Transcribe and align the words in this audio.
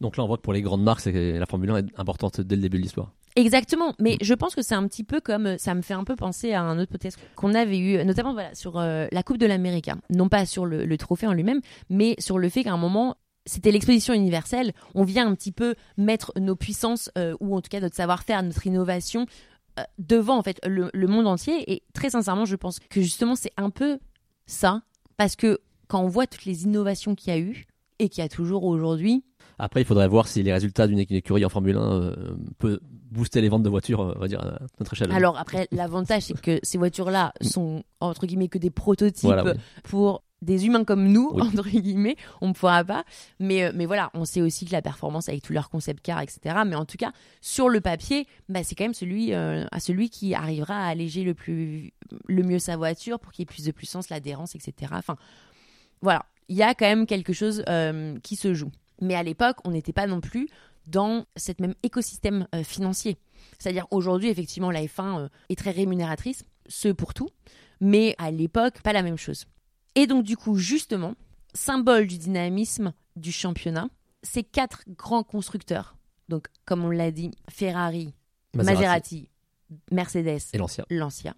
Donc 0.00 0.16
là, 0.16 0.24
on 0.24 0.26
voit 0.26 0.36
que 0.36 0.42
pour 0.42 0.52
les 0.52 0.62
grandes 0.62 0.82
marques, 0.82 1.04
la 1.06 1.46
Formule 1.46 1.70
1 1.70 1.76
est 1.78 1.98
importante 1.98 2.40
dès 2.40 2.56
le 2.56 2.62
début 2.62 2.78
de 2.78 2.82
l'histoire. 2.82 3.12
Exactement, 3.38 3.94
mais 4.00 4.16
je 4.20 4.34
pense 4.34 4.56
que 4.56 4.62
c'est 4.62 4.74
un 4.74 4.86
petit 4.88 5.04
peu 5.04 5.20
comme 5.20 5.58
ça 5.58 5.74
me 5.74 5.82
fait 5.82 5.94
un 5.94 6.02
peu 6.02 6.16
penser 6.16 6.54
à 6.54 6.62
un 6.62 6.76
autre 6.78 6.90
podcast 6.90 7.18
qu'on 7.36 7.54
avait 7.54 7.78
eu, 7.78 8.04
notamment 8.04 8.32
voilà 8.32 8.52
sur 8.54 8.78
euh, 8.78 9.06
la 9.12 9.22
Coupe 9.22 9.38
de 9.38 9.46
l'Amérique, 9.46 9.90
non 10.10 10.28
pas 10.28 10.44
sur 10.44 10.66
le, 10.66 10.96
trophée 10.96 11.28
en 11.28 11.32
lui-même, 11.32 11.60
mais 11.88 12.16
sur 12.18 12.38
le 12.38 12.48
fait 12.48 12.64
qu'à 12.64 12.72
un 12.72 12.78
moment 12.78 13.16
c'était 13.46 13.70
l'exposition 13.70 14.12
universelle. 14.12 14.72
On 14.96 15.04
vient 15.04 15.26
un 15.26 15.34
petit 15.36 15.52
peu 15.52 15.76
mettre 15.96 16.32
nos 16.36 16.56
puissances 16.56 17.10
euh, 17.16 17.36
ou 17.38 17.56
en 17.56 17.60
tout 17.60 17.68
cas 17.70 17.80
notre 17.80 17.94
savoir-faire, 17.94 18.42
notre 18.42 18.66
innovation 18.66 19.26
euh, 19.78 19.84
devant 19.98 20.36
en 20.36 20.42
fait 20.42 20.58
le, 20.66 20.90
le, 20.92 21.06
monde 21.06 21.28
entier. 21.28 21.72
Et 21.72 21.84
très 21.94 22.10
sincèrement, 22.10 22.44
je 22.44 22.56
pense 22.56 22.80
que 22.80 23.00
justement 23.00 23.36
c'est 23.36 23.52
un 23.56 23.70
peu 23.70 24.00
ça 24.46 24.82
parce 25.16 25.36
que 25.36 25.60
quand 25.86 26.00
on 26.00 26.08
voit 26.08 26.26
toutes 26.26 26.44
les 26.44 26.64
innovations 26.64 27.14
qu'il 27.14 27.32
y 27.32 27.36
a 27.36 27.38
eu 27.38 27.66
et 28.00 28.08
qu'il 28.08 28.22
y 28.22 28.26
a 28.26 28.28
toujours 28.28 28.64
aujourd'hui, 28.64 29.22
après, 29.58 29.80
il 29.80 29.84
faudrait 29.84 30.08
voir 30.08 30.28
si 30.28 30.42
les 30.42 30.52
résultats 30.52 30.86
d'une 30.86 30.98
écurie 31.00 31.44
en 31.44 31.48
Formule 31.48 31.76
1 31.76 31.80
euh, 31.80 32.14
peut 32.58 32.80
booster 33.10 33.40
les 33.40 33.48
ventes 33.48 33.64
de 33.64 33.68
voitures, 33.68 34.00
on 34.00 34.18
va 34.18 34.28
dire, 34.28 34.40
à 34.40 34.60
notre 34.78 34.92
échelle. 34.92 35.10
Alors 35.10 35.36
après, 35.36 35.66
l'avantage, 35.72 36.22
c'est 36.22 36.40
que 36.40 36.60
ces 36.62 36.78
voitures-là 36.78 37.32
sont, 37.40 37.82
entre 38.00 38.26
guillemets, 38.26 38.48
que 38.48 38.58
des 38.58 38.70
prototypes 38.70 39.32
pour 39.82 40.22
des 40.40 40.66
humains 40.66 40.84
comme 40.84 41.08
nous, 41.08 41.30
entre 41.40 41.68
guillemets, 41.68 42.14
on 42.40 42.48
ne 42.48 42.52
pourra 42.52 42.84
pas. 42.84 43.04
Mais, 43.40 43.64
euh, 43.64 43.72
mais 43.74 43.86
voilà, 43.86 44.10
on 44.14 44.24
sait 44.24 44.40
aussi 44.40 44.64
que 44.64 44.72
la 44.72 44.82
performance 44.82 45.28
avec 45.28 45.42
tous 45.42 45.52
leurs 45.52 45.70
concept 45.70 46.04
cars, 46.04 46.20
etc. 46.20 46.60
Mais 46.64 46.76
en 46.76 46.84
tout 46.84 46.96
cas, 46.96 47.10
sur 47.40 47.68
le 47.68 47.80
papier, 47.80 48.28
bah, 48.48 48.62
c'est 48.62 48.76
quand 48.76 48.84
même 48.84 48.94
celui, 48.94 49.34
euh, 49.34 49.64
à 49.72 49.80
celui 49.80 50.08
qui 50.08 50.34
arrivera 50.34 50.84
à 50.84 50.86
alléger 50.86 51.24
le, 51.24 51.34
plus, 51.34 51.92
le 52.26 52.42
mieux 52.44 52.60
sa 52.60 52.76
voiture 52.76 53.18
pour 53.18 53.32
qu'il 53.32 53.42
y 53.42 53.44
ait 53.44 53.46
plus 53.46 53.64
de 53.64 53.72
puissance, 53.72 54.08
l'adhérence, 54.08 54.54
etc. 54.54 54.92
Enfin, 54.94 55.16
voilà, 56.00 56.24
il 56.48 56.56
y 56.56 56.62
a 56.62 56.74
quand 56.74 56.86
même 56.86 57.06
quelque 57.06 57.32
chose 57.32 57.64
qui 58.22 58.36
se 58.36 58.54
joue. 58.54 58.70
Mais 59.00 59.14
à 59.14 59.22
l'époque, 59.22 59.58
on 59.64 59.70
n'était 59.70 59.92
pas 59.92 60.06
non 60.06 60.20
plus 60.20 60.48
dans 60.86 61.26
cet 61.36 61.60
même 61.60 61.74
écosystème 61.82 62.46
euh, 62.54 62.64
financier. 62.64 63.18
C'est-à-dire 63.58 63.86
aujourd'hui, 63.90 64.28
effectivement, 64.28 64.70
la 64.70 64.82
F1 64.82 65.18
euh, 65.18 65.28
est 65.48 65.58
très 65.58 65.70
rémunératrice, 65.70 66.44
ce 66.66 66.88
pour 66.88 67.14
tout, 67.14 67.28
mais 67.80 68.14
à 68.18 68.30
l'époque, 68.30 68.80
pas 68.82 68.92
la 68.92 69.02
même 69.02 69.18
chose. 69.18 69.46
Et 69.94 70.06
donc, 70.06 70.24
du 70.24 70.36
coup, 70.36 70.56
justement, 70.56 71.14
symbole 71.54 72.06
du 72.06 72.18
dynamisme 72.18 72.92
du 73.16 73.32
championnat, 73.32 73.88
ces 74.22 74.42
quatre 74.42 74.84
grands 74.88 75.22
constructeurs, 75.22 75.96
donc 76.28 76.48
comme 76.64 76.84
on 76.84 76.90
l'a 76.90 77.10
dit, 77.10 77.30
Ferrari, 77.48 78.14
Maserati, 78.54 79.28
Mercedes 79.90 80.40
et 80.52 80.58
Lancia, 80.90 81.34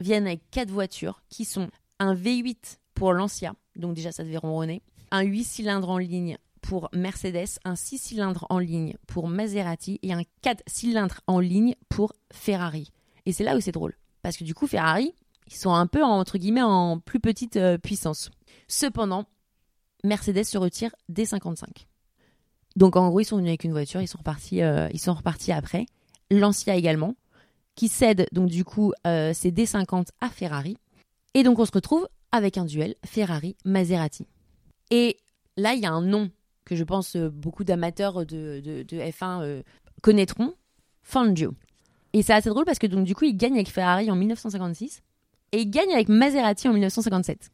viennent 0.00 0.26
avec 0.26 0.42
quatre 0.50 0.70
voitures 0.70 1.22
qui 1.28 1.44
sont 1.44 1.68
un 1.98 2.14
V8 2.14 2.78
pour 2.94 3.12
Lancia, 3.12 3.54
donc 3.76 3.94
déjà 3.94 4.12
ça 4.12 4.24
devait 4.24 4.36
ronronner, 4.36 4.82
un 5.10 5.22
8 5.22 5.44
cylindres 5.44 5.90
en 5.90 5.98
ligne 5.98 6.38
Mercedes, 6.92 7.58
un 7.64 7.76
6 7.76 7.98
cylindres 7.98 8.46
en 8.50 8.58
ligne 8.58 8.94
pour 9.06 9.28
Maserati 9.28 9.98
et 10.02 10.12
un 10.12 10.22
4 10.42 10.62
cylindres 10.66 11.20
en 11.26 11.40
ligne 11.40 11.74
pour 11.88 12.12
Ferrari. 12.32 12.90
Et 13.26 13.32
c'est 13.32 13.44
là 13.44 13.56
où 13.56 13.60
c'est 13.60 13.72
drôle. 13.72 13.94
Parce 14.22 14.36
que 14.36 14.44
du 14.44 14.54
coup, 14.54 14.66
Ferrari, 14.66 15.14
ils 15.48 15.54
sont 15.54 15.72
un 15.72 15.86
peu, 15.86 16.02
entre 16.02 16.38
guillemets, 16.38 16.62
en 16.62 16.98
plus 16.98 17.20
petite 17.20 17.56
euh, 17.56 17.78
puissance. 17.78 18.30
Cependant, 18.68 19.26
Mercedes 20.04 20.44
se 20.44 20.58
retire 20.58 20.94
dès 21.08 21.24
55. 21.24 21.86
Donc 22.76 22.96
en 22.96 23.08
gros, 23.08 23.20
ils 23.20 23.24
sont 23.24 23.36
venus 23.36 23.50
avec 23.50 23.64
une 23.64 23.72
voiture, 23.72 24.00
ils 24.00 24.08
sont 24.08 24.18
repartis, 24.18 24.62
euh, 24.62 24.88
ils 24.92 25.00
sont 25.00 25.14
repartis 25.14 25.52
après. 25.52 25.86
Lancia 26.30 26.74
également, 26.74 27.14
qui 27.74 27.88
cède 27.88 28.26
donc 28.32 28.48
du 28.48 28.64
coup 28.64 28.92
euh, 29.06 29.34
ses 29.34 29.50
D50 29.50 30.08
à 30.20 30.30
Ferrari. 30.30 30.76
Et 31.34 31.42
donc 31.42 31.58
on 31.58 31.66
se 31.66 31.72
retrouve 31.72 32.08
avec 32.30 32.56
un 32.56 32.64
duel 32.64 32.94
Ferrari-Maserati. 33.04 34.26
Et 34.90 35.18
là, 35.56 35.74
il 35.74 35.80
y 35.80 35.86
a 35.86 35.92
un 35.92 36.02
nom 36.02 36.30
que 36.64 36.76
je 36.76 36.84
pense 36.84 37.16
euh, 37.16 37.28
beaucoup 37.28 37.64
d'amateurs 37.64 38.24
de, 38.26 38.60
de, 38.60 38.96
F1 38.96 39.42
euh, 39.42 39.62
connaîtront, 40.02 40.54
Fangio. 41.02 41.54
Et 42.12 42.22
c'est 42.22 42.34
assez 42.34 42.50
drôle 42.50 42.64
parce 42.64 42.78
que 42.78 42.86
donc 42.86 43.04
du 43.04 43.14
coup, 43.14 43.24
il 43.24 43.36
gagne 43.36 43.54
avec 43.54 43.70
Ferrari 43.70 44.10
en 44.10 44.16
1956 44.16 45.02
et 45.52 45.60
il 45.62 45.70
gagne 45.70 45.92
avec 45.92 46.08
Maserati 46.08 46.68
en 46.68 46.72
1957. 46.72 47.50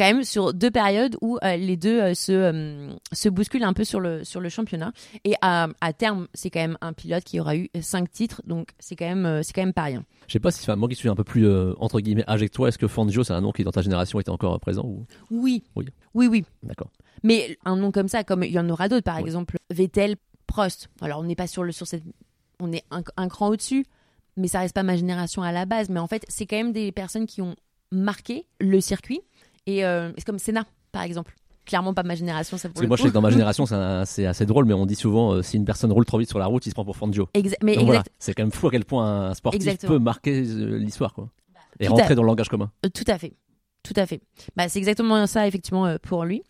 Quand 0.00 0.06
même 0.06 0.24
sur 0.24 0.54
deux 0.54 0.70
périodes 0.70 1.18
où 1.20 1.36
euh, 1.44 1.56
les 1.56 1.76
deux 1.76 2.14
se, 2.14 2.88
se 3.12 3.28
bousculent 3.28 3.64
un 3.64 3.74
peu 3.74 3.84
sur 3.84 4.00
le, 4.00 4.24
sur 4.24 4.40
le 4.40 4.48
championnat. 4.48 4.92
Et 5.24 5.34
à, 5.42 5.68
à 5.82 5.92
terme, 5.92 6.26
c'est 6.32 6.48
quand 6.48 6.60
même 6.60 6.78
un 6.80 6.94
pilote 6.94 7.22
qui 7.22 7.38
aura 7.38 7.54
eu 7.54 7.68
cinq 7.82 8.10
titres, 8.10 8.40
donc 8.46 8.70
c'est 8.78 8.96
quand, 8.96 9.14
même 9.14 9.42
c'est 9.42 9.52
quand 9.52 9.60
même 9.60 9.74
pas 9.74 9.82
rien. 9.82 10.02
Je 10.26 10.32
sais 10.32 10.40
pas 10.40 10.52
si, 10.52 10.66
moi 10.70 10.88
qui 10.88 10.94
suis 10.94 11.10
un 11.10 11.14
peu 11.14 11.24
plus 11.24 11.46
entre 11.78 12.00
guillemets 12.00 12.24
âgé 12.26 12.48
que 12.48 12.54
toi, 12.54 12.68
est-ce 12.68 12.78
que 12.78 12.86
Fangio, 12.86 13.24
c'est 13.24 13.34
un 13.34 13.42
nom 13.42 13.52
qui 13.52 13.62
dans 13.62 13.72
ta 13.72 13.82
génération 13.82 14.18
était 14.20 14.30
encore 14.30 14.58
présent 14.58 14.84
ou... 14.86 15.04
Oui. 15.30 15.64
Oui. 15.76 15.84
Oui, 16.14 16.28
oui. 16.28 16.46
D'accord. 16.62 16.90
Mais 17.22 17.58
un 17.66 17.76
nom 17.76 17.92
comme 17.92 18.08
ça, 18.08 18.24
comme 18.24 18.42
il 18.42 18.52
y 18.52 18.58
en 18.58 18.70
aura 18.70 18.88
d'autres, 18.88 19.04
par 19.04 19.18
exemple 19.18 19.58
Vettel, 19.68 20.16
Prost. 20.46 20.88
Alors 21.02 21.20
on 21.20 21.24
n'est 21.24 21.36
pas 21.36 21.46
sur 21.46 21.62
le 21.62 21.72
sur 21.72 21.86
cette, 21.86 22.04
on 22.58 22.72
est 22.72 22.84
un, 22.90 23.28
cran 23.28 23.48
au-dessus, 23.48 23.84
mais 24.38 24.48
ça 24.48 24.60
reste 24.60 24.74
pas 24.74 24.82
ma 24.82 24.96
génération 24.96 25.42
à 25.42 25.52
la 25.52 25.66
base. 25.66 25.90
Mais 25.90 26.00
en 26.00 26.06
fait, 26.06 26.24
c'est 26.28 26.46
quand 26.46 26.56
même 26.56 26.72
des 26.72 26.90
personnes 26.90 27.26
qui 27.26 27.42
ont 27.42 27.54
marqué 27.92 28.46
le 28.60 28.80
circuit. 28.80 29.20
Et 29.66 29.84
euh, 29.84 30.12
c'est 30.16 30.24
comme 30.24 30.38
Senna, 30.38 30.64
par 30.92 31.02
exemple 31.02 31.34
clairement 31.66 31.94
pas 31.94 32.02
ma 32.02 32.16
génération. 32.16 32.58
Ça 32.58 32.68
que 32.68 32.84
moi, 32.84 32.96
je 32.96 33.02
sais 33.02 33.08
que 33.10 33.14
dans 33.14 33.20
ma 33.20 33.30
génération, 33.38 33.64
c'est 34.04 34.26
assez 34.26 34.46
drôle, 34.46 34.64
mais 34.64 34.74
on 34.74 34.86
dit 34.86 34.96
souvent 34.96 35.34
euh, 35.34 35.42
si 35.42 35.56
une 35.56 35.64
personne 35.64 35.92
roule 35.92 36.04
trop 36.04 36.18
vite 36.18 36.28
sur 36.28 36.38
la 36.38 36.46
route, 36.46 36.66
il 36.66 36.70
se 36.70 36.74
prend 36.74 36.84
pour 36.84 36.96
Fangio. 36.96 37.28
mais 37.62 37.76
c'est 38.18 38.34
quand 38.34 38.42
même 38.42 38.50
fou 38.50 38.66
à 38.66 38.70
quel 38.70 38.84
point 38.84 39.28
un 39.28 39.34
sportif 39.34 39.78
peut 39.78 39.98
marquer 39.98 40.42
euh, 40.42 40.78
l'histoire, 40.78 41.14
quoi. 41.14 41.28
Et 41.78 41.86
rentrer 41.86 42.14
dans 42.14 42.22
le 42.22 42.26
langage 42.26 42.48
commun. 42.48 42.70
tout 42.92 43.04
à 43.06 43.18
fait. 43.18 43.34
Tout 43.82 43.94
à 43.96 44.04
fait. 44.04 44.20
Bah, 44.56 44.68
c'est 44.68 44.78
exactement 44.78 45.26
ça, 45.26 45.46
effectivement, 45.46 45.96
pour 46.02 46.24
lui. 46.24 46.42